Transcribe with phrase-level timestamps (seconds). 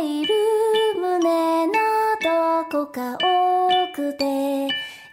[0.00, 0.26] 入
[0.94, 1.72] 胸の
[2.22, 3.18] どこか
[3.92, 4.68] 奥で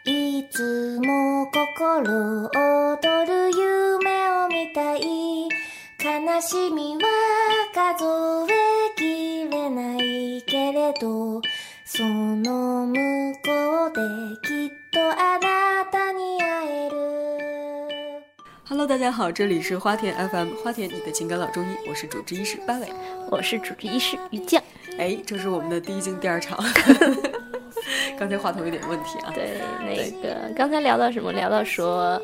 [0.05, 5.45] いつも心躍る夢を見たい。
[6.05, 7.09] 悲しみは
[7.73, 8.05] 数
[8.53, 11.41] えきれないけれど
[11.83, 13.14] その胸
[18.85, 22.87] Hello，大家好，这里是花田 FM，花田你的情感老中医，我是主治医师班伟。
[23.31, 24.61] 我是主治医师于酱。
[24.99, 26.63] 哎，这是我们的第一镜第二场，
[28.15, 29.33] 刚才话筒有点问题啊。
[29.33, 31.33] 对，那个刚才聊到什么？
[31.33, 32.21] 聊到说，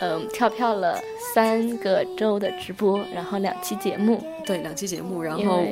[0.00, 1.00] 嗯，跳票了
[1.32, 5.62] 三个周的直播，然后两期节目，对，两期节目，然后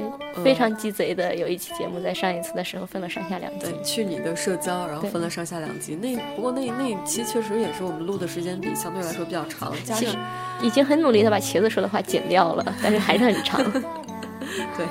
[0.44, 3.66] 非常鸡贼的有一期节目在上一次的时候分了上下两集。
[3.66, 5.96] 对，去你的社交，然后分了上下两集。
[5.96, 10.20] 那不过那那一期确实也是我们录的时间比相对来说比较长，加其实上
[10.62, 13.60] 已经很努力的把茄子说的话剪掉了，但是还是很长。
[13.72, 14.86] 对，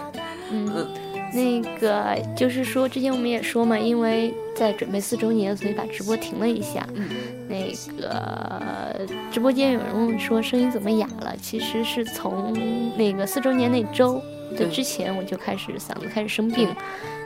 [0.52, 0.88] 嗯嗯，
[1.34, 6.86] 那个就是说，之前我们也说嘛，因为在准备四周年，所以把直播停了一下。
[6.94, 7.08] 嗯，
[7.48, 12.54] 那个直播间有人问说声音怎么哑了，其实是从
[12.98, 14.16] 那个四周年那周
[14.52, 14.68] 的对。
[14.68, 16.68] 之前我就开始嗓子开始生病，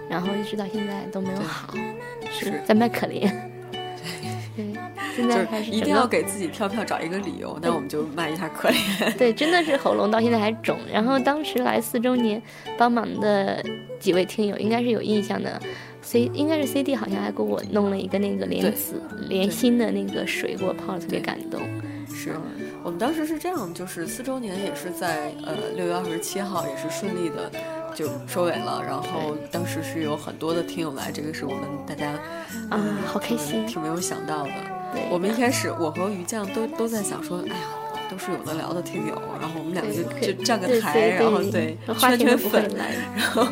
[0.10, 1.74] 然后一直到现在都没有好，
[2.30, 2.62] 是。
[2.66, 3.32] 在卖可怜。
[5.16, 9.18] 对，现就是在开始一定要给自己跳票找一个理由，那我们就卖一下可怜。
[9.18, 10.78] 对，真的是喉咙到现在还肿。
[10.92, 12.42] 然后当时来四周年
[12.78, 13.64] 帮忙的
[14.00, 15.62] 几位听友应该是有印象的
[16.02, 21.62] ，C 应该是 CD 好像还给我弄了一个那个莲子莲心的那个水给我泡了，特别感动。
[22.14, 22.32] 是
[22.84, 27.52] 我们当时是这样，就是四周年也是在呃六月二十七号，也是顺利的
[27.94, 28.82] 就收尾了。
[28.86, 32.12] 然后当时是有很多的听友来，这个是我们大家
[32.70, 34.52] 啊好开心挺没有想到的。
[34.96, 37.56] 对，我们一开始我和于酱都都在想说，哎呀。
[38.08, 43.48] 都是有的聊的听友，然后我们两个就就站个台，然后对圈圈粉，来，然后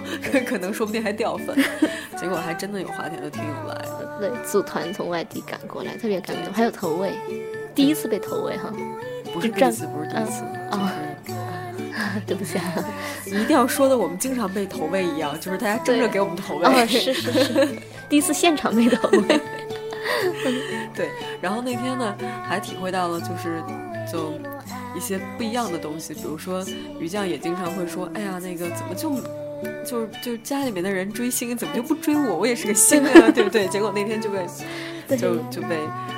[0.46, 1.58] 可能说不定还掉粉，
[2.16, 3.84] 结果还真的有花田的听友来，
[4.20, 7.14] 对，组团从外地赶过来，特别感动，还有投喂，
[7.74, 8.72] 第一次被投喂哈，
[9.34, 10.94] 不是就站第一次，不是第一次，啊
[12.28, 12.64] 对不起啊，
[13.26, 16.66] 你一定要说的我们经常被投喂一样，就是大家争着给我们投喂。
[16.66, 17.68] 哦，是是是，
[18.08, 19.42] 第一次现场被投喂，
[20.96, 21.10] 对，
[21.42, 22.16] 然后那天呢，
[22.48, 23.62] 还体会到了就是
[24.12, 24.34] 就
[24.96, 26.66] 一些不一样的东西，比如说
[27.00, 29.16] 于酱也经常会说，哎呀，那个怎么就
[29.86, 32.38] 就是就是家里面的人追星，怎么就不追我？
[32.38, 33.68] 我也是个星啊，对不对？
[33.68, 34.46] 结果那天就被
[35.10, 35.78] 就就被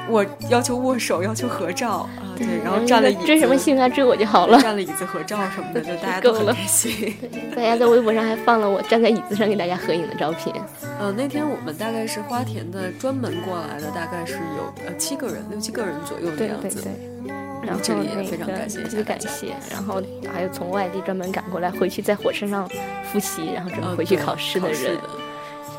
[0.10, 3.90] 我要求握手，要求合照啊，对，然后站了椅子，追什么星啊？
[3.90, 4.62] 追我就好了。
[4.62, 7.14] 站了椅子合照什么的， 就大家都很开心。
[7.56, 10.56] 大家在微博上还放了我站在椅子上给大家合影的照片。
[11.00, 16.82] 呃，那天我们大概是花田的专门过来的，大概是有呃七个人，六七个人左右的样子。
[16.82, 17.36] 对对。
[17.66, 20.00] 然后这里也那非常个感谢一下特别感谢，然后
[20.32, 22.70] 还有从外地专门赶过来，回去在火车上
[23.12, 24.96] 复习，然后准备回去考试的人。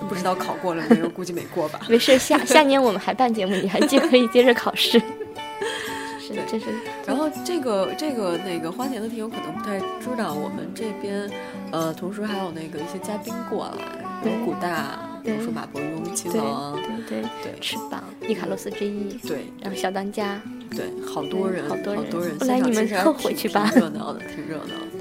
[0.08, 1.08] 不知道考过了没有？
[1.08, 1.80] 估计没过吧。
[1.88, 5.00] 没事，下下年我们还办节目，你还接可以接着考试。
[6.20, 6.66] 是的，这是
[7.06, 11.30] 然后这个这个那个花田的听友可能不太知道，我们这边
[11.70, 16.74] 呃，同时还有那个一些嘉宾过来，有古大，比如说马伯庸、秦对王，
[17.08, 20.40] 对对对翅膀伊卡洛斯之一，对然后小当家，
[20.70, 24.95] 对，好多人，好多人人，后来你们凑回去吧挺热闹的，挺热闹的，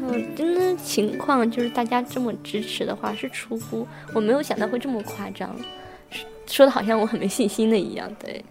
[0.00, 5.54] 后真的情况就是大家这么支持的话，是出乎我没有想到会这么夸张，
[6.46, 8.44] 说的好像我很没信心的一样，对。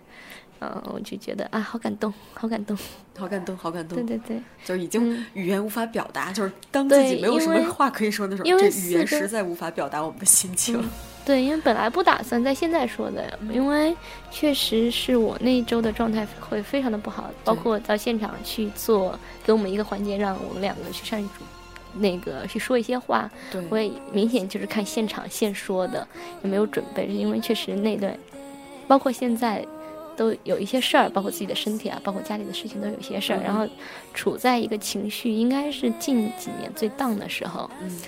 [0.62, 2.78] 嗯，我就觉得啊，好感动，好感动，
[3.18, 5.26] 好感动，好感动，对对对，就是已经嗯。
[5.34, 10.84] 语言无法表达，就是当自己没有什么话可以说的时候，这语言实在无法表达我们的心情。
[11.30, 13.96] 对，因为本来不打算在现在说的，因为
[14.32, 19.14] 确实是我那一周的状态会非常的不好，包括到现场去做，
[19.44, 21.44] 给我们一个环节，让我们两个去上去主
[22.00, 26.08] 那个去说一些话，对，我也明显就是看现场现说的，
[26.42, 28.18] 也没有准备，是因为确实那段，
[28.88, 29.64] 包括现在
[30.18, 33.44] 都有一些事儿，包括自己的身体啊，包括家里的事情都有一些事儿，嗯。
[33.44, 33.68] 然后
[34.16, 38.02] 处在一个情绪应该是近几年最荡的时候，嗯，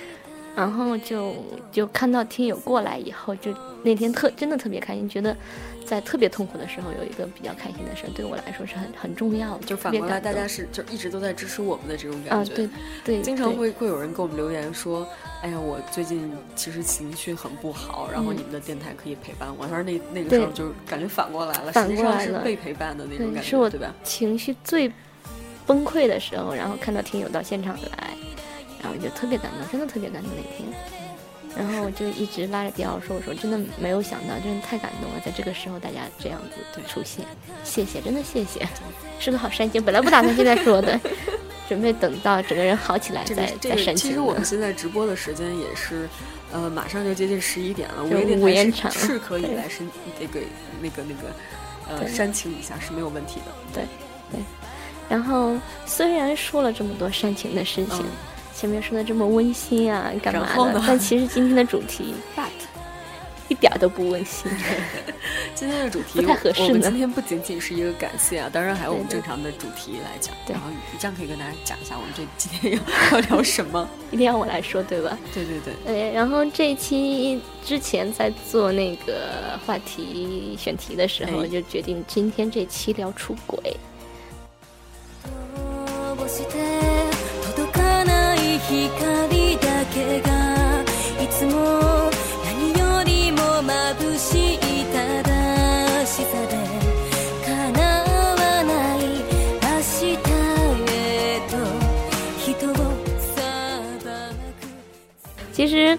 [0.55, 1.35] 然后就
[1.71, 3.53] 就看到听友过来以后，就
[3.83, 5.35] 那天特真的特别开心，觉得
[5.85, 12.53] 在特别痛苦的时候有一个比较开心的事儿，对我来说是很很重要的，就特反过来，大家是就一直都在支持我们的这种啊，感觉。
[12.55, 12.69] 对
[13.03, 15.07] 对，经常会会有人给我们留言说
[15.41, 23.93] ：“哎呀，我最近其实情绪很不好，然后嗯你们的电台可以陪伴我。”他说那那个时候对就感觉反过来了，反实际上是过来了被陪伴的那种感觉，对是我对吧？
[24.03, 24.91] 情绪最
[25.65, 28.13] 崩溃的时候，然后看到听友到现场来，
[28.81, 30.67] 然后就特别感动，真的特别感动那天。
[31.53, 37.25] 然后我就一直拉着迪奥说：“我说真的没有想到，真的太感动了，在这个时候大家这样子出现，
[37.65, 38.65] 谢谢，真的谢谢，
[39.19, 39.83] 是个好煽情。
[39.83, 40.97] 本来不打算现在说的，
[41.67, 44.45] 准备等到整个人好起来这个再再，煽情其实我们。
[44.45, 46.07] 现在直播的时间也是，
[46.53, 48.01] 呃，马上就接近十一点了。
[48.05, 49.85] 午就夜电台是是可以来煽
[50.21, 50.39] 那个
[50.81, 53.51] 那个那个呃煽情一下是没有问题的。
[53.73, 53.83] 对
[54.31, 54.39] 对
[55.09, 55.53] 然后
[55.85, 58.05] 虽然说了这么多煽情的事情，嗯
[58.61, 62.43] 前面说的这么温馨啊，干嘛然后呢，的但其实今天的主题 But
[63.47, 64.51] 一点儿都不温馨。
[65.55, 70.31] 今天的主题，不太合适呢我们今天不仅仅是一个感谢啊，当然还有我们正常的主题来讲。
[70.45, 70.69] 对然后
[70.99, 72.79] 这样可以跟大家讲一下我们这今天要
[73.19, 73.89] 要聊什么。
[74.11, 75.17] 一定要我来说，对吧？
[75.33, 83.75] 对对对，呃，然后这一期之前在做那个话题选题的时候，哎就决定今天这期聊出轨。
[105.53, 105.97] 其实，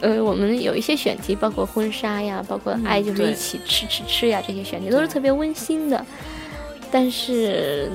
[0.00, 6.04] 呃，我们有一些选题，包括婚纱呀，包括爱就是一起吃吃吃呀，这些选题都是特别温馨的。
[6.90, 7.88] 但是，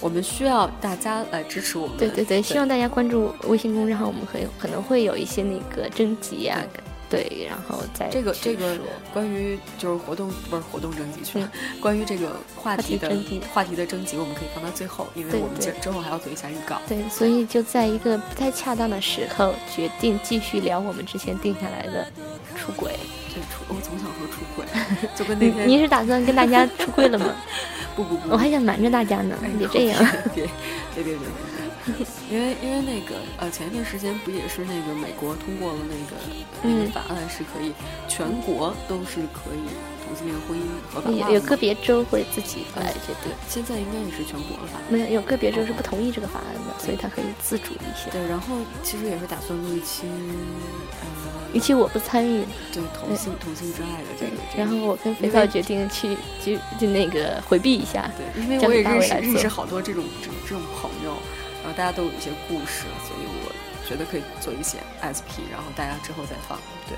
[0.00, 1.96] 我们需要大家来支持我们。
[1.96, 6.62] 对对对，希望大家关注微信公众号，我们可以可能会有一些那个征集呀，
[7.08, 8.76] 对，然后再这个这个
[9.12, 11.50] 关于就是活动不是活动征集去了，
[11.80, 15.72] 关于这个话题的话题征集话题的征集，我们可以放到最后，因为我们对。
[15.72, 16.80] 之之后还要做一下预告。
[16.88, 22.06] 对，所以就在一个不太恰当的时候，决定继续聊我们之前定下来的
[22.56, 22.92] 出轨。
[23.34, 24.64] 这出我总想说出轨，
[25.14, 27.26] 就跟那你天您是打算跟大家出柜了吗？
[27.94, 30.04] 不不不，我还想瞒着大家呢哎，别这样。
[30.34, 31.65] 别别别别别别，
[32.30, 36.16] 因为因为那个呃，前一段时间不也是那个美国通过了那个
[36.62, 37.72] 那个嗯法案，是可以
[38.08, 39.62] 全国都是可以
[40.04, 40.62] 同性恋婚姻
[40.92, 44.80] 合法化的有有个别州会自己来决定，现在应该也是全国了吧？
[44.88, 48.10] 没有有个别州是不同意这个法案的，所以他可以自主一些。
[48.10, 50.06] 对，然后其实也是打算录一期，
[51.00, 51.06] 呃，
[51.52, 58.10] 一期我不参与，对同性同性之爱的这个，然后我跟肥皂决定去去就那个回避一下。
[58.16, 60.04] 对，因为我也认识认识好多这种
[60.44, 61.16] 这种朋友，
[61.66, 63.50] 然后大家都有一些故事，所以我
[63.88, 66.56] 觉得可以做一些 SP，然后大家之后再放。
[66.88, 66.96] 对，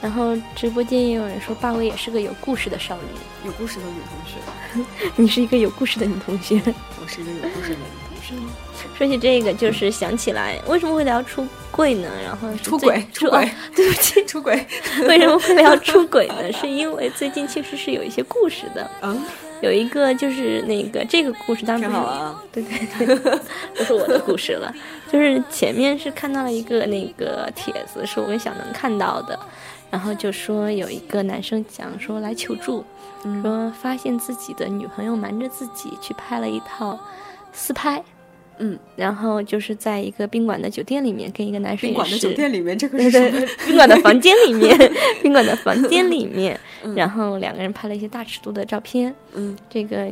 [0.00, 3.48] 然后直播间也有人说，大卫也是个有故事的少女。
[3.48, 6.62] 有故事的女同学， 你是一个有故事的女同学。
[7.02, 8.34] 我是一个有故事的女同学。
[8.96, 12.08] 说起这个，就是想起来为什么会聊出柜呢？
[12.22, 14.64] 然后出轨，出哦轨，对不起，出轨。
[15.08, 16.52] 为什么会聊出轨呢？
[16.52, 19.20] 是因为最近确实是有一些故事的，嗯，
[19.60, 22.42] 有一个就是那个这个故事当中啊。
[22.52, 23.16] 对对对，
[23.76, 24.72] 不是我的故事了，
[25.10, 29.38] 就是前面是看到了一个那个帖子，是我跟小能看到的，
[29.90, 32.84] 然后就说有一个男生讲说来求助，
[33.24, 33.42] 嗯。
[33.42, 36.98] 说发现自己的女朋友瞒着自己去拍了一套
[37.52, 38.02] 私拍，
[38.60, 43.48] 嗯，然后就是在一个宾馆的酒店里面跟一个男摄影师宾馆的酒店里面，这个是 什么对，？
[43.66, 44.76] 宾馆的房间里面，
[45.22, 49.14] 宾馆的房间里面，嗯然后两个人拍了一些大尺度的照片。
[49.34, 50.08] 嗯，这个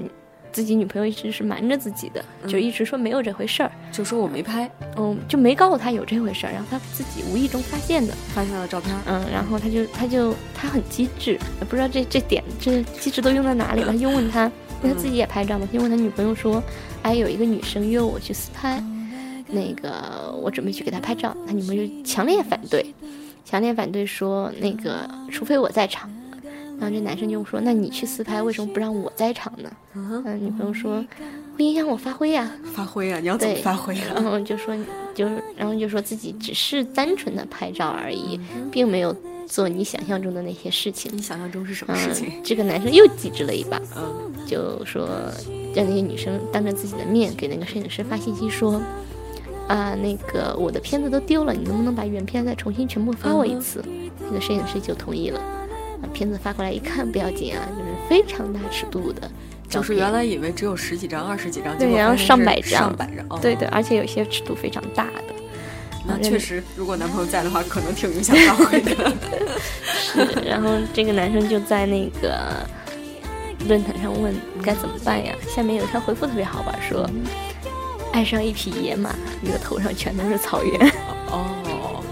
[0.51, 8.95] 自己女朋友一直是瞒着自己的，就一直说没有这回事儿，就说我没拍，嗯，就没告诉他有这回事儿，然后他自己无意中发现的，发现了照片。
[9.07, 14.47] 嗯，然后他就他就他很机智，不知道这这点这机智都用在哪里了，他就问他，
[14.83, 16.63] 因为他自己也拍照嘛，他就问他女朋友说，
[17.09, 18.85] 哎，有一个女生约我去私拍，
[19.47, 22.85] 那个我准备去给她拍照，他女朋友就强烈反对，
[23.47, 26.11] 强烈反对说那个除非我在场。
[26.79, 31.03] 然后这男生就说：“那你去私拍，为什么不让我在场呢？”嗯，嗯，女朋友说
[31.59, 33.19] ：“会影响我发挥呀、发挥啊！
[33.19, 34.23] 你要怎么对发挥然啊？
[34.31, 34.77] 后就说，
[35.15, 39.17] 就是，然后就说自己只是单纯的拍照而已，嗯并没有
[39.49, 41.11] 做你想象中的那些事情。
[41.15, 42.29] 你想象中是什么事情？
[42.29, 45.09] 嗯，这个男生又机智了一把，嗯就说
[45.75, 48.81] 让那些女生当着自己的面给那个摄影师发信息说，
[49.67, 53.83] 啊，那个我的片子都丢了，你能不能把原片再重新全部发我一次？
[54.21, 55.41] 那个摄影师就同意了，
[56.01, 59.31] 把片子发过来一看，不要紧啊，就是非常大尺度的，
[59.69, 63.27] 就是原来以为只有十几张、二十几张，对然后上百张上百张。
[63.29, 65.35] 哦对对，而且有些尺度非常大的。
[66.09, 69.13] 那确实，如果男朋友在的话，可能挺影响发挥的。
[69.93, 72.67] 是，然后这个男生就在那个
[73.69, 75.35] 论坛上问该怎么办呀？
[75.47, 77.09] 下面有一条回复特别好玩，说
[78.11, 80.93] 爱上一匹野马，你的头上全都是草原。
[81.31, 82.03] 哦，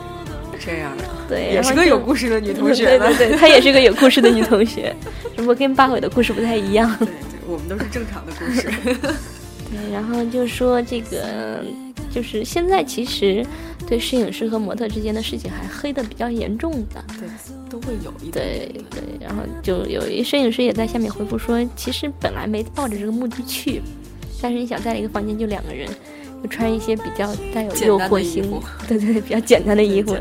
[0.60, 2.84] 这样的，对，也是个有故事的女同学。
[2.84, 4.94] 对对对，她也是个有故事的女同学，
[5.34, 6.94] 只不过跟八尾的故事不太一样。
[6.98, 7.14] 对对，
[7.46, 8.68] 我们都是正常的故事。
[9.70, 11.62] 对，然后就说这个，
[12.10, 13.44] 就是现在其实
[13.86, 17.04] 对摄影师和模特之间的事情还黑的比较严重的。
[17.18, 17.28] 对，
[17.68, 18.72] 都会有一点对。
[18.90, 23.82] 对，然后就有一摄影师也在下面回复说，其实本来没抱着这个目的去，
[24.40, 25.88] 但是你想在一个房间就两个人，
[26.42, 28.42] 就穿一些比较带有诱惑性
[28.86, 30.16] 对对对，比较简单的衣服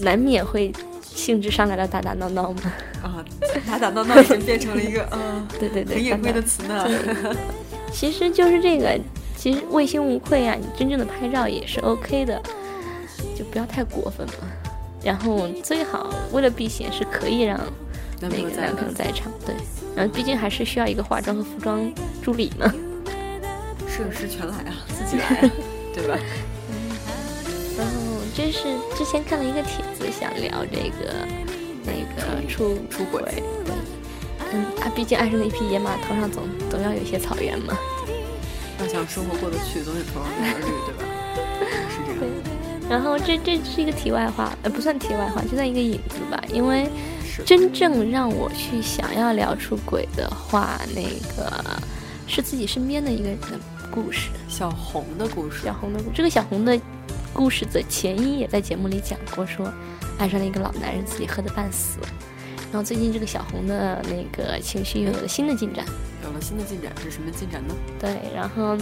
[0.00, 0.72] 难免会
[1.02, 2.72] 兴致上来了打打闹闹嘛。
[3.02, 3.24] 啊，
[3.66, 6.86] 打打闹闹已经变成了一个 嗯对对对，很隐晦的词呢。
[8.00, 8.98] 对，其实就是这个，
[9.36, 12.40] 其实问心无愧啊，你真正的拍照也是 OK 的，
[13.36, 14.34] 就不要太过分嘛。
[15.02, 17.58] 然后最好为了避嫌，是可以让
[18.20, 19.54] 那个男朋友，在场，对。
[19.94, 22.72] 然后毕竟还是需要一个化妆和服装助理嘛。
[23.88, 25.50] 摄影师全来啊，自己来啊，
[25.94, 26.18] 对吧？
[27.78, 27.92] 然后
[28.34, 28.64] 这是
[28.96, 31.26] 之前看了一个帖子，想聊这个
[31.84, 33.22] 那个出出轨
[33.64, 33.74] 对，
[34.52, 37.76] 嗯，他毕竟爱上了一匹野马，头上总总要有一些草原嘛。
[38.80, 41.04] 要想生活过得去，总得头上点儿绿，对吧？
[41.90, 42.32] 是这样，
[42.88, 46.40] 然后这这是一个题外话，呃，不算题外话，就算一个引子吧。
[46.52, 46.88] 因为
[47.44, 51.02] 真正让我去想要聊出轨的话，那
[51.36, 51.52] 个
[52.26, 53.48] 是自己身边的一个人的
[53.90, 56.80] 故事，小红的故事小，红的故这个小红的
[57.32, 59.70] 故事的前因也在节目里讲过，说
[60.18, 61.98] 爱上了一个老男人，自己喝得半死。
[62.70, 65.84] 然后最近这个小红的那个情绪又有了新的进展，
[66.22, 67.74] 有了新的进展，是什么进展呢？
[67.98, 68.76] 对，然后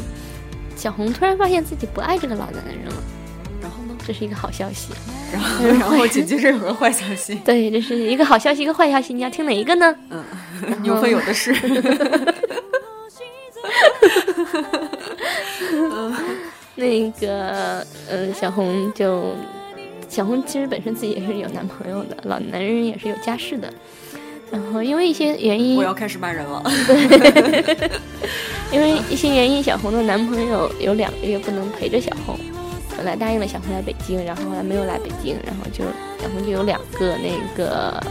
[0.77, 3.03] 小红突然发现自己不爱这个老男人了，
[3.63, 3.97] 然后呢？
[4.07, 4.93] 这是一个好消息。
[5.33, 9.95] 然后，然后紧接着有个坏消息，对，这是一个好消息，一个坏消息，你要听哪一个呢？
[10.11, 10.25] 嗯，
[10.83, 11.53] 牛粪有的是。
[16.79, 19.35] 那个，嗯，小红就，
[20.09, 23.73] 小红其实本身自己也是有男朋友的，老男人也是有家室的，
[24.51, 26.63] 然后因为一些原因我，要开始骂人了。
[28.73, 32.37] 因为一些原因，小红的男朋友有两个月不能陪着小红，
[32.97, 35.85] 本来答应了小红来北京，然后后来没有来北京，然后就
[36.21, 38.03] 小红就有两个那个，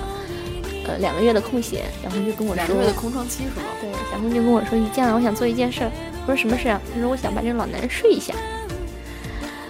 [0.87, 3.65] 呃，两个月的空闲，小红就跟我说两个月，的空窗期是吗？
[3.81, 5.91] 对，小红就跟我说：“于酱，我想做一件事儿。”
[6.25, 8.33] 我说：“什么事啊？”她说：“我想把这个老男人睡一下。”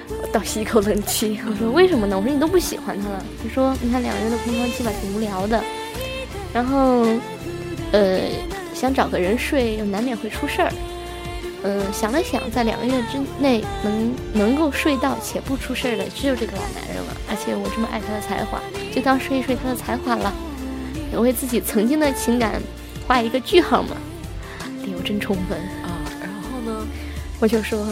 [0.10, 5.64] 我倒吸一口冷气， 我说：“为什么呢？”我说：“你都不喜欢他了。”他说：“你看两个人的空窗期吧，挺无聊的。
[6.54, 7.06] 然后，
[7.92, 8.22] 呃，
[8.74, 10.72] 想找个人睡，又难免会出事儿。
[11.64, 17.18] 嗯、想了想，在两个月之内能能够睡到且不出事儿的，只有这个老男人了。
[17.28, 18.62] 而且我这么爱他的才华，
[18.94, 20.32] 就当睡一睡他的才华了，
[21.12, 22.62] 也为自己曾经的情感
[23.08, 23.98] 画一个句号嘛。
[24.84, 26.86] 理由真充分，啊，然后呢，
[27.40, 27.84] 我就说，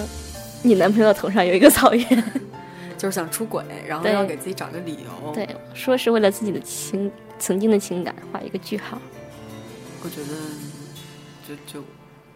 [0.63, 2.24] 你男朋友头上有一个草原，
[2.98, 5.32] 就是想出轨，然后对要给自己找个理由。
[5.34, 8.98] 对，说是为了自己的情曾经的情感画一个句号。
[10.03, 10.27] 我觉得
[11.48, 11.86] 就就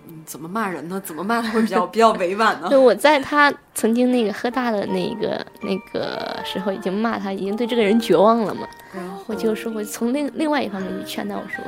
[0.07, 1.01] 嗯怎么骂人呢？
[1.03, 2.67] 怎么骂他会比较 比较委婉呢？
[2.69, 8.67] 就我在他曾经那个喝大的那个那个时候，已经骂他，已经对这个人绝望了嘛。
[8.93, 11.63] 然后我就说，我从另另外一方面去劝他，我说，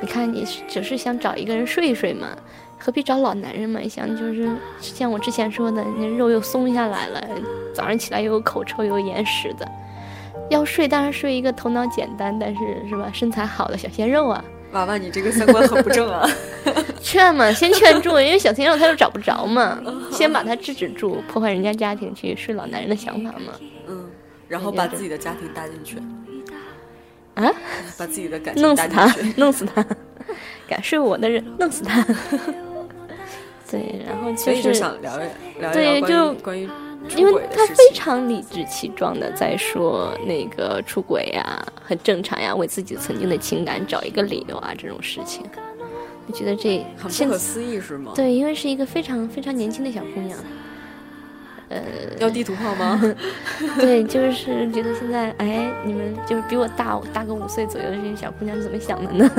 [0.00, 2.28] 你看你只是想找一个人睡一睡嘛，
[2.82, 3.80] 何必找老男人嘛？
[3.88, 4.48] 想就是
[4.80, 7.22] 像我之前说的，那肉又松下来了，
[7.74, 9.70] 早上起来又有口臭又有眼屎的，
[10.48, 14.42] 要睡当然睡一个头脑简单，但是是吧身材好的小鲜肉啊。
[14.72, 16.24] 娃娃，你这个三观很不正啊！
[17.02, 19.78] 劝嘛，先劝住，因为小鲜肉他又找不着嘛，
[20.12, 23.52] 先把他制止住，破坏人家家庭去睡老男人的想法嘛。
[23.88, 24.08] 嗯，
[24.46, 25.96] 然后把自己的家庭搭进去，
[27.34, 27.52] 啊，
[27.98, 29.84] 把自己的感情搭弄死他。，弄死他，
[30.68, 32.06] 敢睡我的人，弄死他。
[33.70, 36.66] 对，然后所以就就是想聊一聊对就于关于
[37.08, 37.76] 出因为他非。
[37.92, 45.44] 常理直气壮的在说那个出轨呀、很正常呀，为自己曾经的情感找一个理由啊，这种事情，
[46.26, 48.12] 我觉得这很不可思议是吗？
[48.14, 50.38] 对，因为是一个非常非常年轻的小姑娘，
[51.68, 51.78] 呃
[52.18, 53.00] 要地图炮吗？
[53.78, 59.30] 对，就是觉得现在哎，你们就是比我大大个五岁左右的这些小姑娘是怎么想的呢？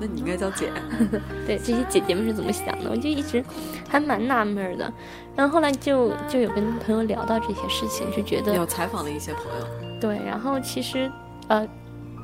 [0.00, 0.70] 啊，那你应该叫姐。
[1.46, 2.90] 对，这些姐姐们是怎么想的？
[2.90, 3.44] 我就一直
[3.88, 4.90] 还蛮纳闷儿的。
[5.36, 10.18] 然后后来就就有跟朋友聊到这些事情，就觉得有采访了一些朋友，对。
[10.24, 11.10] 然后其实
[11.48, 11.66] 呃，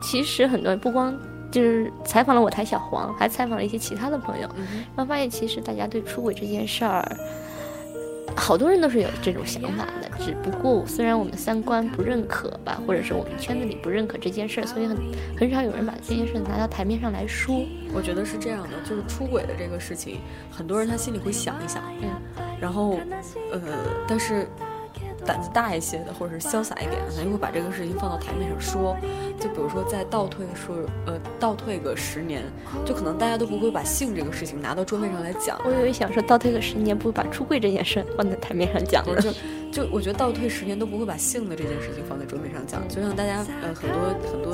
[0.02, 1.16] 其实很多人不光
[1.50, 7.16] 就是采访了我台小黄，还采访了一些其他的朋友，嗯然后发现其实大家对出轨这件事儿，
[8.36, 10.10] 好多人都是有这种想法的。
[10.18, 14.96] 只不过虽然我们三观不认可吧，或者是我们圈子里不认可这件事儿，所以很
[15.38, 17.64] 很少有人把这件事拿到台面上来说。
[17.94, 20.18] 我觉得是这样的，就是出轨的这个事情，
[20.50, 22.10] 很多人他心里会想一想，嗯，
[22.60, 22.98] 然后，
[23.52, 23.60] 呃，
[24.08, 24.46] 但是
[25.26, 28.96] 胆子大一些的，或者是潇洒一点的，他就会把这个事情放到台面上说。
[29.38, 32.42] 就比如说再倒退说，呃，倒退个十年，
[32.86, 35.60] 就可能大家都不会把性这个事情拿到桌面上来讲。
[35.64, 39.20] 我以为想说倒退个十年，不会把出柜这件事放在台面上讲了。
[39.20, 39.30] 就
[39.70, 42.86] 就我觉得倒退十年都不会把性的这件事情放在桌面上讲。
[42.88, 44.00] 就像大家呃很多
[44.32, 44.52] 很多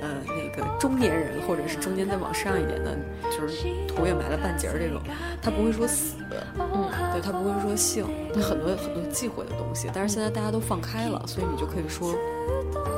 [0.00, 5.00] 呃那个中年人或者是中间再往上一点的，就是土也埋了半截儿这种，
[5.42, 6.16] 他不会说死，
[6.58, 9.88] 嗯，对他不会说性，他很多很多忌讳的东西。
[9.92, 12.14] 但是现在大家都放开了，所以你就可以说。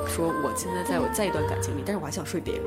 [0.08, 2.62] 说我现在在我在一段感情里，但是我还想睡别人，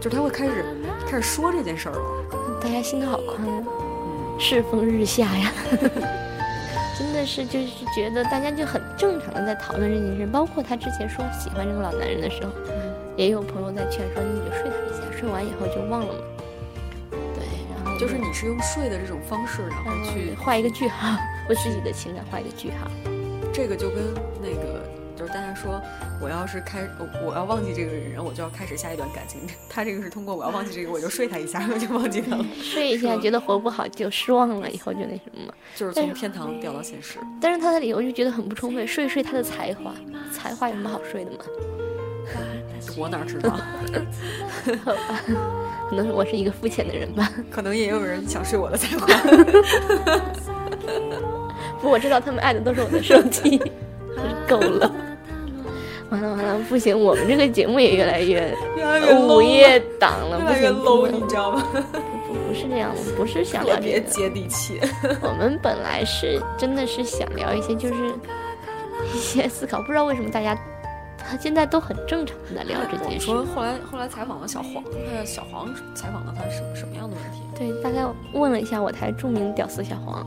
[0.00, 0.64] 就是他会开始
[1.06, 2.58] 开始说这件事儿了。
[2.62, 3.62] 大家心都好宽啊，
[4.40, 5.52] 世风日下呀，
[6.96, 10.26] 真的是就是觉得大家就很正常的在讨论这件事。
[10.26, 12.50] 包括他之前说喜欢这个老男人的时候，
[13.16, 16.20] 也有朋友在劝说你就睡他一下，睡完以后就忘了嘛。
[17.10, 17.44] 对，
[17.74, 21.16] 然后就是你是用睡的这种方式，然后去画一个句号，
[21.48, 22.90] 为自己的情感画一个句号。
[23.52, 23.98] 这个就跟
[24.42, 24.82] 那个。
[25.16, 25.80] 就是大家说，
[26.20, 26.80] 我要是开，
[27.24, 29.42] 我要忘记这个人，我就要开始下一段感情。
[29.70, 32.44] 他这个是通过我要忘记这个，我就睡他一下，我就忘记他了。
[32.60, 35.54] 睡一下，觉得活不好就失望了，以后就那什么。
[35.76, 37.20] 就是从天堂掉到现实。
[37.40, 39.94] 但是他的理由就觉得很不充分，睡一睡他的才华，
[40.32, 41.38] 才华有什么好睡的吗？
[42.96, 43.58] 我哪知道？
[45.88, 47.30] 可能我是一个肤浅的人吧。
[47.50, 49.06] 可能也有人想睡我的才华。
[51.80, 53.60] 不，我知道他们爱的都是我的手机。
[54.48, 54.90] 够了，
[56.10, 58.54] 完了完了，不行，我们这个节目也越来越
[59.26, 61.66] 午夜档了，不行 low，你知道吗？
[61.72, 64.80] 不不是这样，我不是想聊这个，接地气。
[65.20, 67.94] 我们本来是真的是想聊一些，就是
[69.12, 70.56] 一些思考，不知道为什么大家
[71.26, 73.26] 他现在都很正常的聊这件事。
[73.26, 77.40] 说后来后来采访了小黄，那小黄采访了他什什么样的问题？
[77.56, 80.24] 对，大概问了一下我台著名屌丝小黄。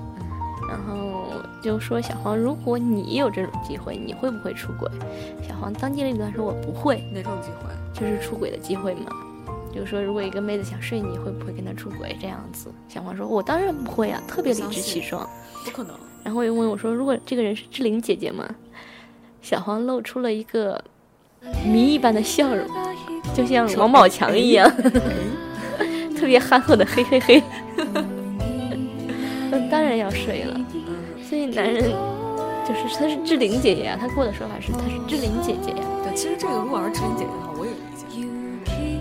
[0.69, 1.27] 然后
[1.61, 4.89] 就说小黄，如果你有这种机会，你会不会出轨？
[5.47, 7.73] 小黄当机立断说：“我不会。”哪种机会？
[7.93, 9.09] 就是出轨的机会嘛。
[9.73, 12.17] 就是说，如果一个妹子想睡你，会不会跟她出轨？
[12.19, 15.25] 这样子，小黄说：“我当然不会啊，特别理直气壮。”
[15.63, 15.95] 不可能。
[16.21, 18.45] 然后又问我说：“如果这个人是志玲姐姐吗？”
[19.49, 20.83] 小黄露出了一个
[21.65, 22.67] 谜一般的笑容，
[23.33, 24.69] 就像王宝强一样，
[26.19, 27.41] 特别憨厚的嘿嘿嘿。
[29.49, 30.59] 那当然要睡了，
[31.23, 31.81] 所以男人
[32.67, 35.77] 就是他是志玲姐姐啊，他给我的说法是他是志玲姐姐呀。
[36.03, 38.03] 对，其实这个如果要是志玲姐姐的话，我也理解。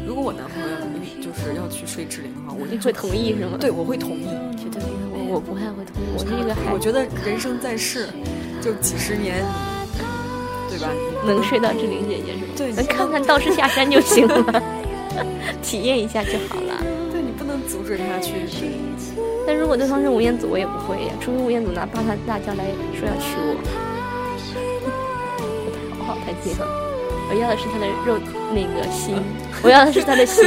[0.07, 0.77] 如果我男朋友要
[1.21, 3.59] 就是要去睡志玲的话，我会同意是吗？
[3.59, 4.29] 对，我会同意。
[4.57, 4.81] 绝对
[5.11, 6.07] 我我不太会同意。
[6.15, 8.07] 我是一个，我觉得人生在世
[8.63, 9.45] 就几十年，
[10.79, 10.93] 对吧？
[11.25, 12.53] 能睡到志玲姐姐是吧？
[12.57, 14.63] 对，能看看道 士下山就行了，
[15.63, 16.83] 体验一下就好了。
[17.13, 18.35] 对你不能阻止他去。
[19.47, 22.65] 但如果对方是吴彦祖，我也不会呀，除非吴彦祖拿八大辣椒来
[22.99, 23.57] 说要娶我。
[25.99, 26.67] 我 好好太近了，
[27.31, 28.19] 我要的是他的肉
[28.53, 29.15] 那个心，
[29.63, 30.45] 我要的是他的心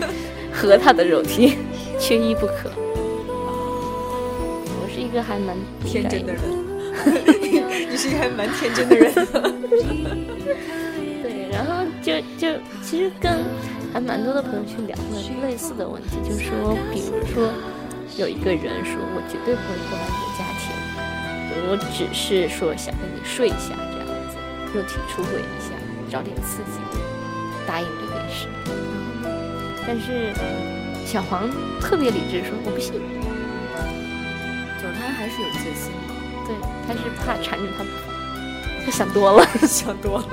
[0.52, 1.58] 和他的肉体，
[1.98, 2.70] 缺一不可。
[4.78, 6.40] 我是一个还蛮天真的人，
[7.42, 7.45] 你
[8.06, 9.12] 是一个还蛮天真的人。
[11.22, 13.44] 对，然后就就其实跟
[13.92, 17.52] 还蛮多的朋友去聊了类似的问题，就是说，比如说。
[18.16, 20.72] 有一个人说：“我绝对不会破坏你的家庭，
[21.68, 24.38] 我只是说想跟你睡一下，这样子，
[24.72, 25.74] 肉体出轨一下，
[26.08, 26.78] 找点刺激，
[27.66, 28.48] 答应这件事。”
[29.86, 30.32] 但是
[31.04, 32.94] 小黄特别理智说：“我不信。”
[34.80, 36.05] 就是他还是有戒心的，对，
[36.86, 38.14] 他是怕缠着他不放，
[38.84, 40.24] 他想多了， 想多了。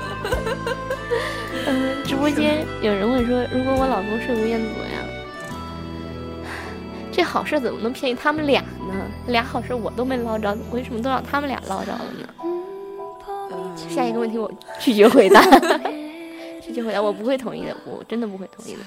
[1.66, 5.00] 嗯，直播间有人问说：“如果我老公睡吴彦祖呀？”
[7.10, 8.66] 这好事怎么能便宜他们俩呢？
[9.28, 12.28] 俩好事我都没捞着，为什么都让他们俩捞着了呢？
[13.88, 15.42] 下一个问题我拒绝回答，
[16.62, 18.80] 拒绝回答，我不会同意的，我真的不会同意的。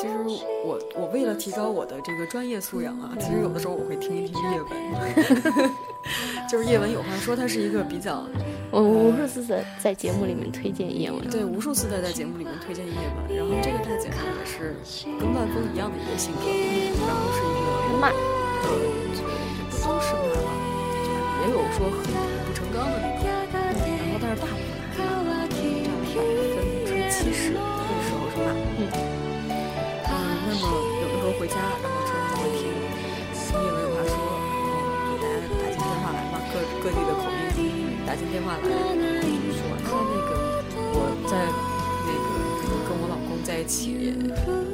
[0.00, 0.14] 其实
[0.64, 4.70] 我我为了提高我的这个专业素养啊，其实有的时候我会听一听叶文。
[6.48, 8.24] 就是叶文有话说，他是一个比较，
[8.70, 13.36] 我无数次的在节目里面推荐叶文，对，无数次的在节目里面推荐叶文。
[13.36, 14.74] 然后这个大姐呢，也是
[15.20, 17.60] 跟万峰一样的一个性格，然后是一
[17.92, 20.48] 个骂，呃，也不都是骂吧，
[21.04, 21.12] 就是
[21.44, 22.00] 也有说很
[22.48, 24.69] 不成钢的那种，然后但是大部分
[38.10, 38.74] 打进电话来说，
[39.86, 40.34] 说那个
[40.98, 41.46] 我在
[42.02, 44.18] 那个跟我老公在一起，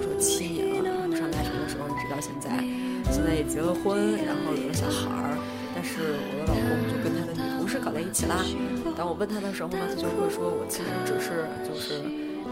[0.00, 2.48] 说七年了，上大学的时候一直到现在，
[3.12, 5.36] 现在也结了婚，然后有了小孩儿，
[5.76, 8.40] 但是我的老公就跟他的女同事搞在一起啦。
[8.96, 12.00] 当我问他的时候呢，他就会说我其实只是就是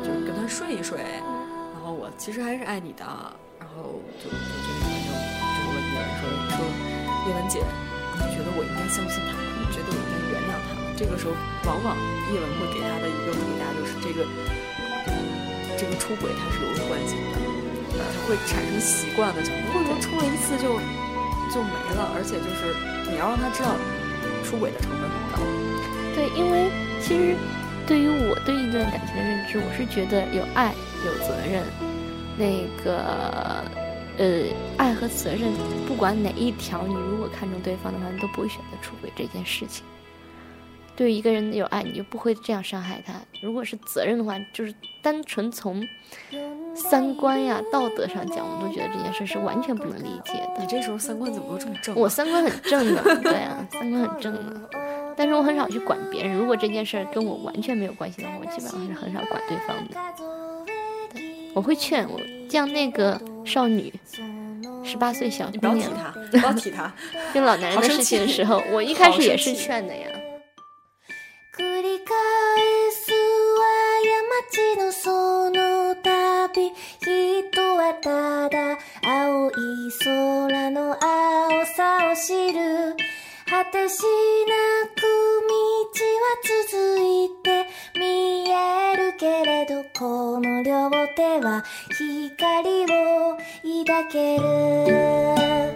[0.05, 1.01] 就是跟他睡一睡，
[1.73, 3.09] 然后我其实还是爱你的，
[3.57, 6.61] 然后就就这个就就问叶文说说
[7.25, 7.65] 叶文姐，
[8.21, 9.49] 你觉得我应该相信他吗？
[9.65, 10.44] 你觉得我应该原谅？
[10.97, 11.33] 这个时候
[11.67, 11.97] 往往
[12.33, 14.27] 叶文会给他的一个回答就是这个
[15.77, 20.79] 这个出轨它是有关系的，他会产生习惯的，就不会说出了一次就
[21.53, 22.75] 就没了，而且就是
[23.11, 23.75] 你要让他知道
[24.45, 25.43] 出轨的成本很高。
[26.15, 26.71] 对，因为
[27.03, 27.37] 其实
[27.87, 30.73] 对于我对一段感情的认知，我是觉得有爱
[31.05, 31.63] 有责任，
[32.39, 33.65] 那个
[34.17, 35.53] 呃爱和责任，
[35.87, 39.85] 不管哪一条，你如果看中对方的话，你都不会选择出轨这件事情。
[40.97, 43.15] 对于一个人有爱，你就不会这样伤害他。
[43.43, 45.85] 如果是责任的话，就是单纯从
[46.75, 50.61] 三观呀、道德上讲，我都觉得这件事是完全不能理解的。
[50.61, 51.99] 你这时候三观怎么都这么正啊？
[51.99, 54.71] 我三观很正的， 对啊，三观很正的。
[55.17, 56.37] 但是我很少去管别人。
[56.37, 59.97] 如果这件事跟我完全没有关系的话，我基本上是很少管对方的。
[61.13, 63.93] 对，我会劝我像那个少女，
[64.85, 66.93] 十八岁小你不要提姑娘他，不要提他。
[67.33, 70.09] 跟老男人的事情的时候，我一开始也是劝的呀。
[91.44, 91.64] は
[92.38, 93.38] 光を
[93.86, 95.70] 抱ける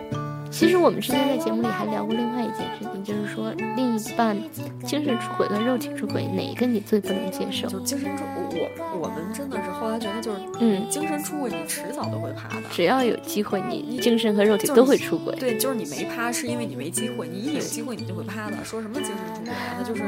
[0.50, 4.38] 其实我们之前在节目里还聊过另外一件事情，就是说另一半
[4.86, 7.68] 精神出轨和肉体出轨，哪一个你最不能接受？
[7.68, 8.70] 就精神出，我
[9.02, 12.64] 我们真的是后来觉得，就是嗯精神出轨，你迟早都会趴的。
[12.72, 15.36] 只要有机会，你精神和肉体都会出轨。
[15.38, 17.28] 对，就是你没趴，是因为你没机会。
[17.28, 18.64] 你一有机会，你就会趴的。
[18.64, 20.04] 说什么精神出轨啊，那就是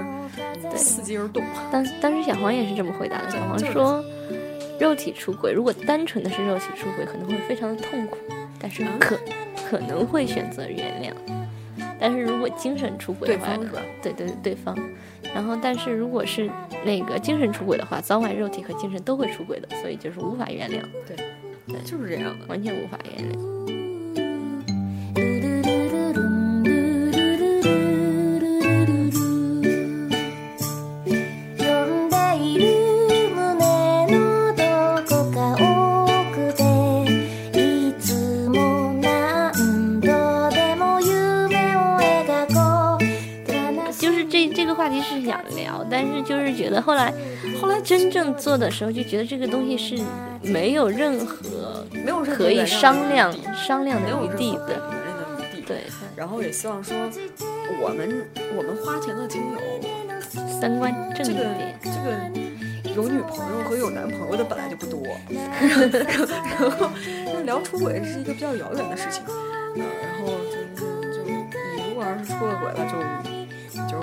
[0.75, 1.43] 伺机而动。
[1.71, 3.31] 当当时小黄也是这么回答的。
[3.31, 4.05] 小黄说，
[4.80, 8.16] 肉体出轨，如果单纯的是肉体出轨，可能会非常的痛苦，
[8.58, 9.20] 但是可
[9.68, 11.12] 可能会选择原谅。
[12.00, 13.54] 但是如果精神出轨的话，
[14.02, 14.74] 对对对对对方。
[15.34, 16.50] 然后，但是如果是
[16.82, 22.46] 那个精神出轨的话，早晚肉体和精神都会出轨的，所以就是无法原谅，对就是这样的。
[22.46, 23.79] 完全无法原谅。
[48.40, 50.02] 做的时候，就觉得这个东西是
[50.42, 54.80] 没有任何没有可以商量商量的余地的。
[55.66, 55.82] 对，
[56.16, 56.96] 然后也希望说，
[57.80, 58.26] 我们
[58.56, 59.58] 我们花钱的精友，
[60.60, 61.78] 三观正这个一点。
[61.82, 62.16] 这个
[62.96, 65.00] 有女朋友和有男朋友的本来就不多，
[65.30, 66.90] 然后
[67.24, 70.56] 那聊出轨是一个比较遥远的事情，呃，然后就
[71.12, 71.30] 就你
[71.88, 72.98] 如果要是出了轨了，就
[73.86, 73.96] 就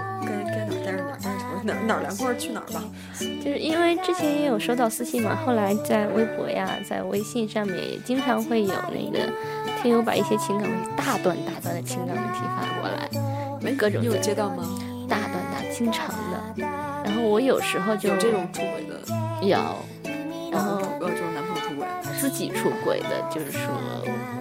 [1.68, 2.82] 哪哪儿凉快去哪儿吧。
[3.20, 9.32] 就是因为之前也有收到私信嘛，后来在微博呀，在微信上面也经常会有那个
[9.82, 14.64] 听友把一些情感问题大段大段的情感问题发过来，各种有接到吗？
[15.10, 16.66] 大段大经常的。
[17.06, 19.00] 然后我有时候就有这种出轨的，
[19.46, 19.58] 有，
[20.52, 21.88] 然后呃，就是男朋友出轨，
[22.20, 23.62] 自己出轨的，就是说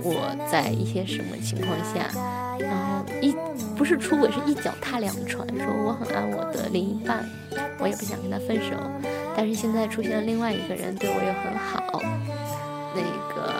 [0.02, 2.10] 我在一些什么情况下，
[2.58, 3.32] 然后一
[3.76, 7.24] 不是出轨，是一脚踏两船，说我很爱我的另一半，
[7.78, 8.74] 我也不想跟他分手，
[9.36, 12.00] 但是现在出现了另外一个人对我又很好，
[12.94, 13.02] 那
[13.34, 13.54] 个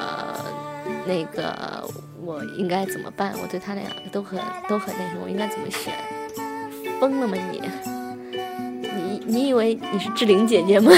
[1.07, 1.89] 那个
[2.25, 3.35] 我应该怎么办？
[3.43, 5.93] 我对他俩都很都很那什么，我应该怎么选？
[6.99, 7.63] 疯了吗你？
[8.81, 10.91] 你你以为你是志玲姐姐吗？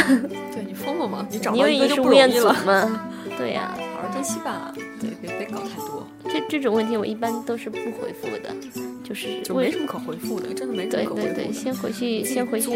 [0.52, 1.26] 对你疯了吗？
[1.30, 3.10] 你找到一个就你是吴彦祖不容易了，吗？
[3.36, 8.54] 对呀、好好珍惜吧，对，别别搞太多，这这种问题我一般都是不回复的，
[9.08, 11.34] 就是就没什么可回复的，真的没什么可回复的。
[11.34, 12.68] 对对，先回去先回去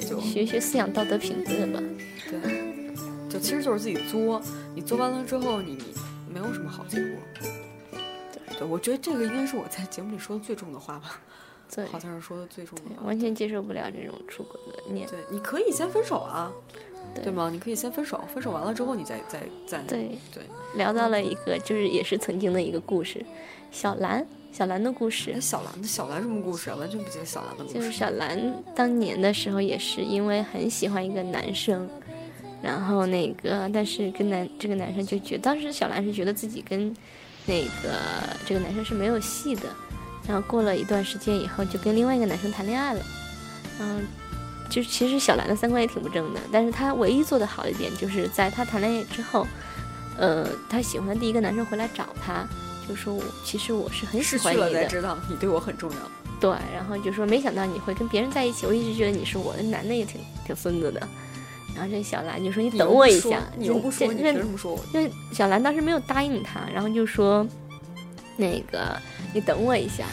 [0.00, 1.80] 就学学学思想道德品质吧。
[2.28, 2.40] 对，
[3.30, 4.42] 就其实就是自己作，
[4.74, 5.78] 你作完了之后，你
[6.28, 7.10] 没有什么好结果。
[8.32, 11.20] 对，对，我觉得这个应该是我在节目里说的最重的话吧，
[11.72, 13.06] 对，好像是说的最重的话。
[13.06, 15.08] 完全接受不了这种出轨的念。
[15.08, 16.50] 对，你可以先分手啊，
[17.14, 17.48] 对对吗？
[17.48, 20.42] 你可以先分手，分手完了之后你再再再对，对。
[20.74, 23.24] 聊到了一个就是也是曾经的一个故事，
[23.70, 25.40] 小兰小兰的故事哎，。
[25.40, 26.76] 小兰的小兰什么故事啊？
[26.76, 27.92] 完全不记得小兰的故事就是。
[27.92, 31.88] 小兰当年的时候也是因为很喜欢一个男生，
[32.62, 36.94] 然后那个但是跟男这个男生就觉当时小兰是觉得自己跟
[37.44, 38.00] 那个
[38.46, 39.68] 这个男生是没有戏的，
[40.26, 43.00] 然后过了一段时间以后，就跟另外一个男生谈恋爱了。
[43.78, 44.04] 嗯，
[44.70, 49.46] 就是其实小兰的三观也挺不正的，但是她唯一做的好一点，就是在她谈恋爱之后，
[50.16, 52.48] 呃，她喜欢的第一个男生回来找她，
[52.88, 55.96] 就说我其实我是很喜失去了欢你的，才知道你对我很重要。
[56.38, 61.00] 对，然后就说没想到你会跟别人在一起，我一直觉得你是我的，男的也挺挺孙子的。
[61.74, 64.80] 然后这小兰就说你你等我一下，你又不说，你凭什么说我？
[64.94, 67.46] 因为小兰当时没有答应他，然后就说，
[68.36, 68.96] 那个
[69.34, 70.06] 你等我一下，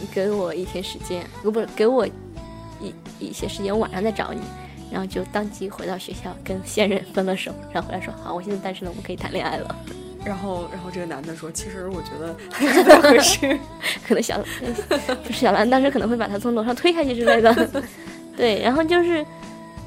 [0.00, 4.40] 你给我一天时间，呃不是给我一一些时间，我晚上再找你。
[4.90, 9.76] 然后就当即回到学校跟现任分了手，然后回来说好，我现在单身了，我们可以谈恋爱了。
[10.24, 13.58] 然后，然后这个男的说：“其实我觉得还是那回事。
[14.06, 14.38] 可能小
[15.24, 17.70] 不是小兰当时可能会把他从楼上推下去之类的。
[18.36, 19.24] 对，然后就是，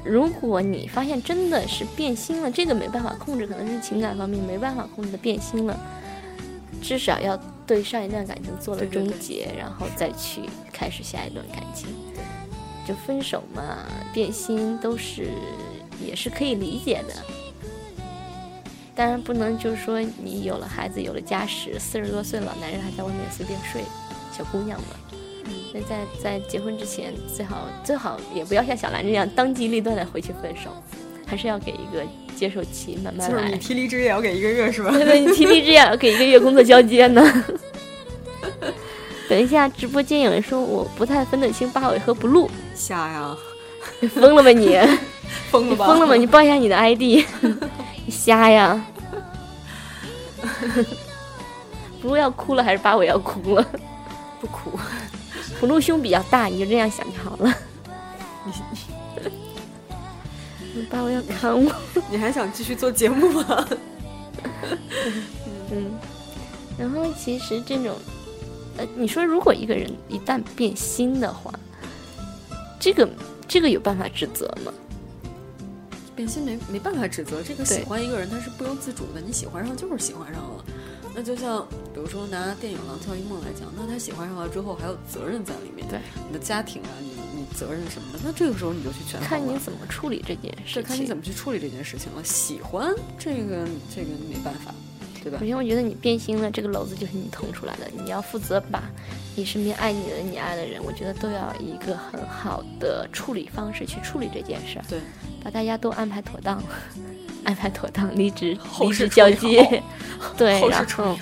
[0.04, 5.78] 如果你发现真的是变心了，这个没办法控制，可能是情感方面没办法控制的变心了，
[6.82, 10.42] 至少要对上一段感情做了对对对终结，然后再去
[10.72, 11.88] 开始下一段感情。
[12.84, 15.28] 就分手嘛，变心都是
[16.04, 17.14] 也是可以理解的。
[18.94, 23.82] 当然不能就是说你有了孩子，有了家室，四十多岁老男人还在外面随便睡，
[24.36, 24.86] 小姑娘嘛。
[25.70, 30.70] 所以在在结婚之前，最好最好也不要像小兰这样当机立断的回去分手，
[31.26, 32.04] 还是要给一个
[32.36, 33.58] 接受期，慢”慢来就是你。
[33.58, 34.90] 提离职也要给一个月是吧？
[34.90, 37.44] 对对，你提离职也要给一个月工作交接呢。
[39.28, 43.34] 等一下，直播间有人说我不太分得清八尾和 blue，瞎呀，
[44.00, 44.78] 你疯了吧你？
[45.50, 45.86] 疯了吧？
[45.86, 46.14] 疯了吗？
[46.14, 47.24] 你报一下你的 ID，你
[48.10, 48.84] 瞎呀？
[52.02, 53.66] blue 要哭了还是八尾要哭了
[54.40, 54.78] 不哭。
[55.60, 57.54] ？blue 胸比较大，你就这样想就好了。
[60.74, 61.72] 你八尾要砍我。
[62.10, 63.68] 你还想继续做节目吗？
[65.70, 65.92] 嗯，
[66.76, 67.94] 然后其实这种，
[68.78, 71.52] 呃，你说如果一个人一旦变心的话，
[72.80, 73.08] 这个
[73.46, 74.72] 这个有办法指责吗？
[76.14, 80.64] 变心没没办法指责，这个喜欢一个人他是不由自主的，你喜欢上就是喜欢上了。
[81.14, 89.28] 那就像比如说拿电影《廊桥遗梦》来讲，那他喜欢上了之后还有责任在里面，对你的家庭啊，你你责任什么的，那这个时候你就去权衡。
[89.28, 90.84] 看你怎么处理这件事对，情。
[90.84, 92.24] 看你怎么去处理这件事情了。
[92.24, 94.74] 喜欢这个这个没办法，
[95.22, 95.46] 对吧首？
[95.46, 98.82] 先，我觉得你变心了，这个篓子就是你捅出来的，你要负责把
[99.36, 105.00] 你身边爱你的、你爱的人，我觉得都要以一个很好的处理方式去处理这件事儿，对，
[105.42, 106.62] 把大家都安排妥当，
[107.44, 109.82] 安排妥当，离职后离职事交接，
[110.36, 111.16] 对，然后。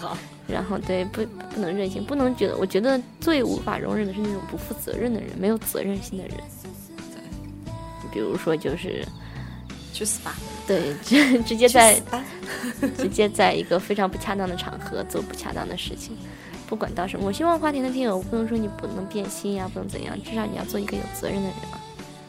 [0.48, 6.36] 然后对不不能任性，不能觉得，我觉得最无法容忍的是那种不负责任的人，没有责任心的人。
[8.12, 9.06] 比如说就是
[10.00, 10.34] 去死吧！
[10.66, 12.00] 对直直接在
[12.96, 16.16] 直接在一个非常不恰当的场合做不恰当的事情，
[16.66, 17.26] 不管到什么。
[17.26, 21.78] 我希望花田的听友不能说你不能变心呀、不能怎样，至少你要做一个有责任的人啊。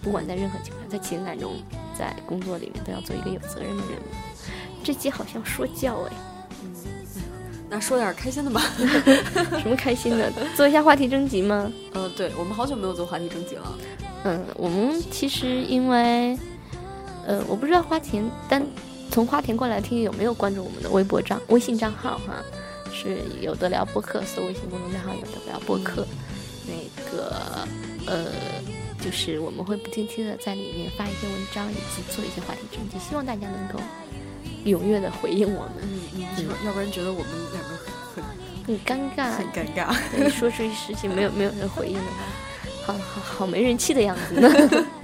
[0.01, 1.53] 不管在任何情况，在情感中，
[1.97, 4.01] 在工作里面，都要做一个有责任的人。
[4.83, 6.13] 这集好像说教哎，
[7.69, 8.61] 那说点开心的吧。
[9.61, 10.29] 什么开心的？
[10.57, 11.71] 做一下话题征集吗？
[11.93, 13.77] 呃，对我们好久没有做话题征集了。
[14.23, 16.37] 嗯，我们其实因为，
[17.31, 18.61] 呃，我不知道花田单
[19.09, 22.43] 从花田过来听有没有关注我们的微博账、微信账号哈，
[22.91, 26.05] 是有的聊播客，搜微信公众账号有的聊播客，
[26.67, 26.73] 那
[27.09, 27.65] 个
[28.05, 28.25] 呃，
[28.99, 33.79] 就是我们会不定期的在里面发一些文章，以及做一些话题征集，希望大家能够
[34.65, 36.01] 踊跃的回应我们，嗯
[36.37, 37.69] 嗯，要不然觉得我们两个
[38.13, 38.21] 很
[38.67, 39.95] 很尴尬，很尴尬。
[40.13, 42.17] 对，说出一事情没有没有人回应的话，
[42.91, 44.49] 好好好没人气的样子呢。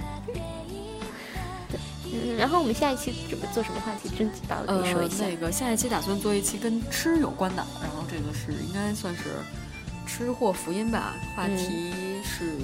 [2.48, 4.56] 然后我们下一期准备做什么话题真集吧？
[4.66, 5.24] 我跟你说一下。
[5.24, 9.24] 呃、那个下一期打算做一期跟吃有关的，然后这个是应该算是
[10.06, 11.14] 吃货福音吧。
[11.36, 11.92] 话题
[12.24, 12.56] 是、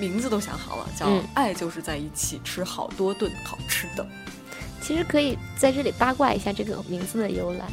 [0.00, 4.04] 名字都想好了，叫嗯“爱就是在一起吃好多顿好吃的”。
[4.82, 7.64] 其实可以在这里八卦一下这个名字的由来。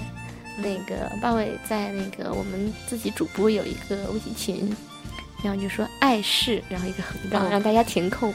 [0.59, 4.77] 那个八尾在那个我们自己主播有一个微信群，
[5.43, 8.31] 然后就说爱是，然后一个横杠，哦让大家填空。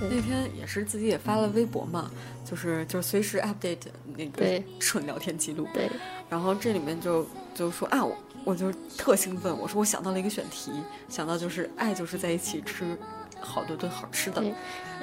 [0.00, 2.10] 那天也是自己也发了微博嘛，
[2.44, 3.78] 就是就是随时 update
[4.16, 4.64] 那个对。
[4.78, 5.66] 纯聊天记录。
[5.72, 5.90] 对，
[6.28, 10.70] 然后这里面就就说啊，我我就特兴奋，我说我想到了一个选题，
[11.08, 12.96] 想到就是爱就是在一起吃
[13.40, 14.42] 好多顿好吃的，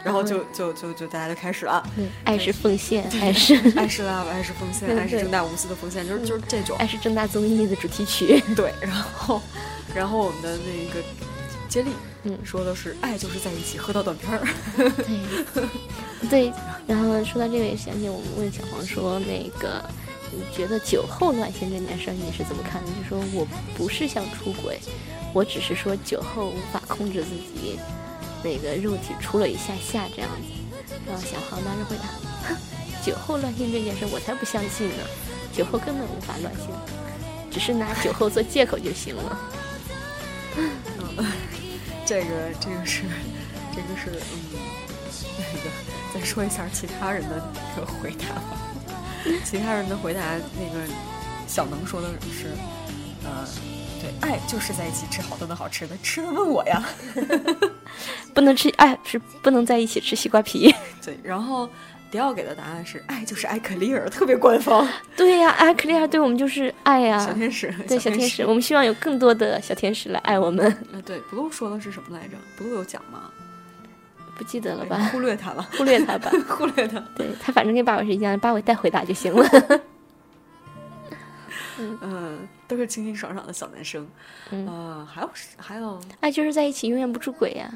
[0.03, 1.83] 然后就就就就大家就开始了，
[2.23, 3.55] 爱是奉献，爱是。
[3.75, 6.77] 爱是 love，爱是奉献，爱是正大无私的奉献，就是就是这种。
[6.77, 8.41] 爱是正大综艺的主题曲。
[8.55, 9.41] 对，然后
[9.93, 11.03] 然后我们的那个
[11.67, 11.91] 接力，
[12.25, 14.47] 嗯说的是爱就是在一起喝到断片儿，
[16.23, 16.53] 对，对，
[16.87, 19.83] 然后说到这个，也想起我们问小黄说，那个
[20.31, 22.91] 你觉得酒后乱性这件事儿你是怎么看的？
[22.91, 24.79] 就说我不是想出轨，
[25.33, 27.77] 我只是说酒后无法控制自己，
[28.41, 30.95] 那个肉体出了一下下这样子。
[31.05, 32.03] 然后小黄当时回答：
[32.47, 32.55] 哼，
[33.05, 35.03] 酒后乱性这件事我才不相信呢，
[35.51, 36.69] 酒后根本无法乱性，
[37.51, 39.39] 只是拿酒后做借口就行了。
[42.05, 43.03] 这个这个是
[43.73, 44.59] 这个是嗯，
[45.37, 45.69] 那个
[46.13, 47.41] 再说一下其他人的
[47.75, 48.57] 那个回答吧。
[49.45, 50.21] 其他人的回答，
[50.59, 50.85] 那个
[51.47, 52.51] 小能说的是，
[53.23, 53.47] 呃，
[54.01, 56.83] 对，爱就是在一起吃好多的好吃的，吃的问我呀，
[58.35, 60.75] 不能吃爱是不能在一起吃西瓜皮。
[61.01, 61.69] 对，然后
[62.13, 64.87] 迪奥给的答案是，爱就是爱克利尔，特别官方。
[65.17, 70.71] 对呀，爱克利尔对我们就是爱呀，小天使，对小天使，我们希望有更多的小天使来爱我们。
[70.93, 73.31] 啊，对，blue 说的是什么来着？blue 有讲吗？
[74.37, 75.09] 不记得了吧？
[75.11, 77.03] 忽略他吧，忽略他吧， 忽略他。
[77.15, 79.49] 对他反正跟八尾是一样，八尾带回答就行了。
[81.79, 84.07] 嗯， 都是清清爽爽的小男生。
[84.51, 87.67] 嗯，还有还有，爱就是在一起，永远不出轨呀。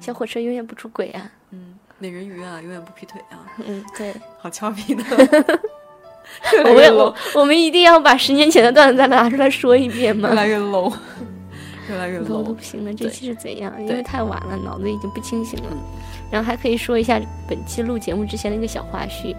[0.00, 1.30] 小火车永远不出轨呀。
[1.50, 3.38] 嗯，美人鱼啊，永远不劈腿啊。
[3.66, 5.02] 嗯，对，好俏皮的。
[6.64, 10.30] 我们我我们一定要把十年前的段子再拿出来说一遍吗？
[10.30, 10.92] 越来越 low。
[11.88, 13.72] 越来越 low 都不行了，这期是怎样？
[13.78, 15.70] 因为太晚了，脑子已经不清醒了。
[16.30, 19.36] 然后还可以说一下本期录节目之前的一个小花絮。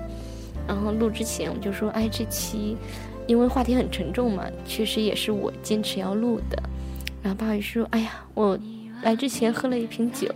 [0.68, 2.78] 然后录之前我就说，哎，这期
[3.28, 6.62] 因为话题很沉重嘛，确实也是我坚持要录的。
[7.24, 8.58] 然后八尾说，哎呀，我
[9.06, 10.28] 来之前喝了一瓶酒，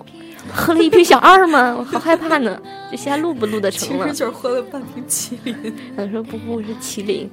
[0.54, 1.74] 喝了一瓶小二吗？
[1.78, 4.06] 我好害怕呢，这现在录不录得成了？
[4.06, 5.74] 其实就是喝了半瓶麒麟。
[5.98, 7.28] 他说不不，是麒麟。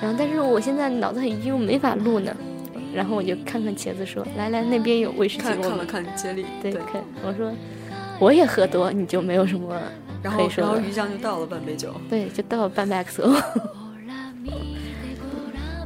[0.00, 2.32] 然后但是我现在脑子很晕，没法录呢。
[2.94, 7.52] 然后我就看看茄子说：“来来，那边有威士忌。”看看了看接力，对，看我说
[8.20, 9.76] 我也喝多，你就没有什么
[10.22, 10.64] 可以说。
[10.64, 13.24] 然后鱼酱就倒了半杯酒，对，就倒了半杯 XO。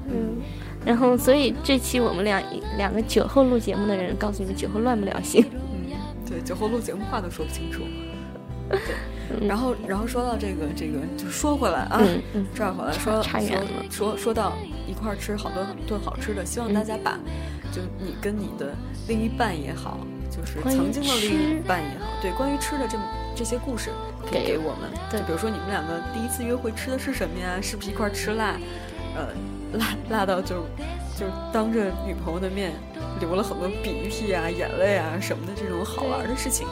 [0.07, 0.37] 嗯，
[0.85, 2.43] 然后所以这期我们俩
[2.77, 5.45] 两个酒后录节目的人，告诉你们酒后乱不了心。
[5.53, 5.93] 嗯，
[6.29, 7.83] 对，酒后录节目话都说不清楚。
[9.47, 12.03] 然后，然后说到这个，这个就说回来啊，
[12.55, 14.53] 转回来说说说说到
[14.87, 17.19] 一块儿吃好多顿好吃的，希望大家把
[17.73, 18.75] 就你跟你的
[19.09, 22.99] 另一半也好，就是曾经的另一半也好，对，关于吃的这
[23.35, 23.91] 这些故事
[24.29, 24.91] 可以给我们。
[25.11, 27.59] 就比如说你们两个第一次约会吃的是什么呀？
[27.61, 28.59] 是不是一块吃辣？
[29.15, 29.29] 呃，
[29.73, 30.65] 辣辣到就
[31.17, 32.73] 就当着女朋友的面
[33.21, 36.67] 流了很多鼻涕啊、眼泪啊什么的这种好玩的事情。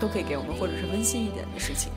[0.00, 1.90] 都可以给我们，或者是温馨一点的事情。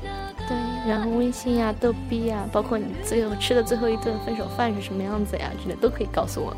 [0.48, 6.58] 对，然后温馨呀、逗逼呀，包括你最后吃的最后一顿分手饭是什么样子呀，之类都可以告诉我们。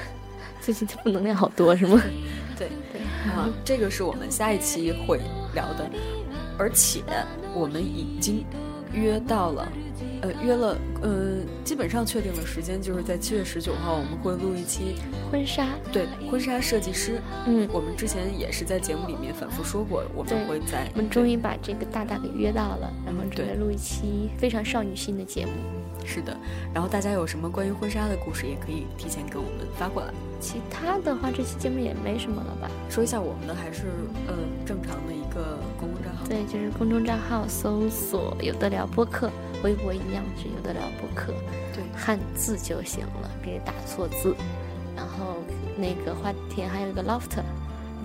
[0.62, 2.00] 最近负能量好多是吗？
[2.56, 5.20] 对对啊，这个是我们下一期会
[5.52, 5.86] 聊的，
[6.56, 7.02] 而且
[7.52, 8.42] 我们已经
[8.90, 9.68] 约到了。
[10.22, 14.96] 呃，约了，呃，基本上确定的时间就是在七月十九号，我们会录一期
[15.30, 17.20] 婚纱，对，婚纱设计师。
[17.46, 20.88] 嗯，我们之前也是在节目里面反复说过，我们会在。
[20.94, 25.52] 我们终于把这个大大给约到了，然后准备录一期非常少女心的节目。
[26.04, 26.36] 是的，
[26.74, 30.12] 然后大家有什么关于婚纱的故事，也可以提前给我们发过来。
[30.40, 32.70] 其他的话，这期节目也没什么了吧？
[32.88, 33.84] 说一下我们的，还是
[34.26, 34.34] 呃
[34.66, 36.26] 正常的一个公众账号。
[36.26, 39.30] 对，就是公众账号搜索“有的聊播客”。
[39.62, 41.32] 微博一样只有的聊播客，
[41.74, 44.34] 对汉字就行了，别打错字。
[44.96, 45.36] 然后
[45.76, 47.36] 那个花田还有一个 Loft，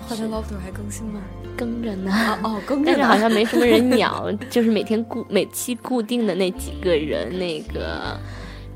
[0.07, 1.21] 花田 Loft 还更新吗？
[1.57, 2.11] 更着呢。
[2.43, 2.87] 哦哦， 更着。
[2.87, 8.19] 但是好像没什么人鸟， 就是每天固每期固定的那几个人，那个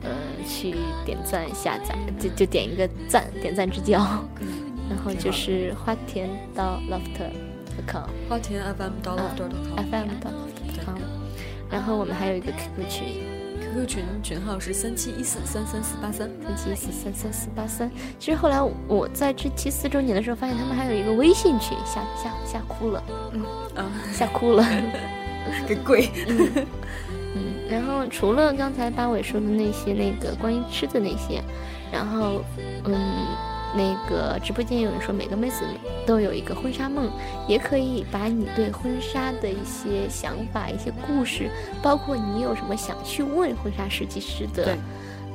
[0.02, 0.10] 呃
[0.48, 4.00] 去点赞下载，就就点一个赞，点赞之交。
[4.90, 10.69] 然后就是花田到 Loft.com，花田 FM 到 Loft.com，FM 到 Loft.com。
[11.70, 13.08] 然后我们还有一个 QQ 群
[13.62, 17.90] ，QQ 群群号是三七一四三三四八三，三七一四三三四八三。
[18.18, 23.04] 其实后来我在这期四周年的时候，发现他们还有一个微信群，吓吓吓哭了，
[23.34, 23.44] 嗯
[23.76, 24.66] 啊， 吓哭了，
[25.68, 26.10] 给跪。
[27.36, 31.44] 嗯，然后除了刚才八尾说的那些那个关于吃的那些，
[31.92, 32.44] 然后
[32.86, 33.49] 嗯。
[33.76, 35.64] 那个直播间有人说，每个妹子
[36.06, 37.10] 都有一个婚纱梦，
[37.48, 41.50] 也可以把你对婚纱的一些想法、一些故事，
[41.82, 44.76] 包括你有什么想去问婚纱设计师的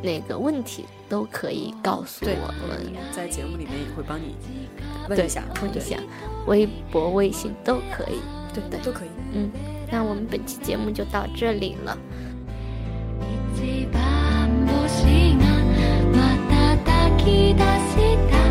[0.02, 4.34] 那个问题，都可以告诉我们，在节目里面也会帮你
[5.08, 5.96] 问一下，问一下，
[6.46, 8.20] 微博、微信都可以，
[8.52, 8.80] 对对。
[8.80, 9.08] 都可以。
[9.32, 9.50] 嗯，
[9.90, 11.96] 那我们本期节目就到这里了。
[17.24, 18.43] き出した